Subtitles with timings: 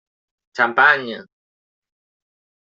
[0.57, 1.11] Xampany!